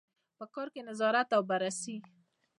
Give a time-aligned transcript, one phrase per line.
[0.37, 1.97] په کار کې نظارت او بررسي.